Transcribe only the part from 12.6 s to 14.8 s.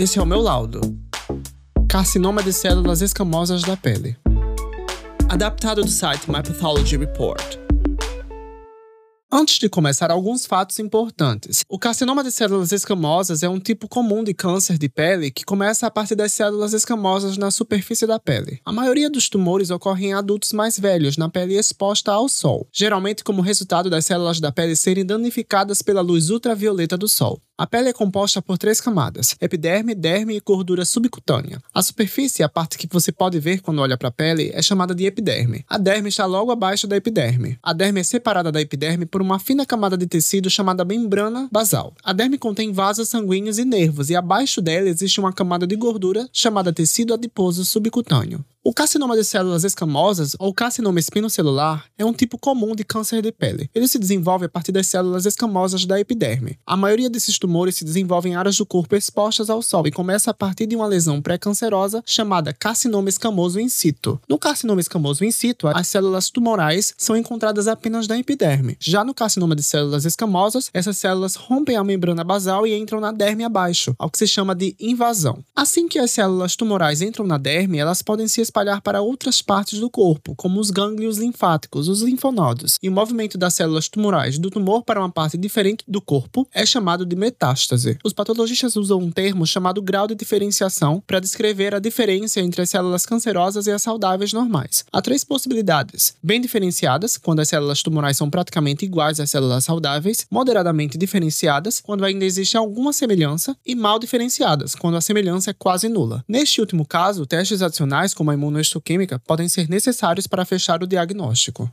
escamosas é um tipo comum de câncer